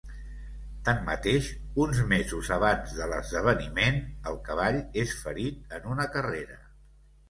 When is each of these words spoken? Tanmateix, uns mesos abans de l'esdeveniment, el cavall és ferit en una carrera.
Tanmateix, 0.87 1.49
uns 1.85 2.01
mesos 2.15 2.51
abans 2.57 2.97
de 3.03 3.11
l'esdeveniment, 3.13 4.03
el 4.35 4.43
cavall 4.51 4.83
és 5.07 5.19
ferit 5.25 5.81
en 5.81 5.91
una 5.97 6.13
carrera. 6.19 6.65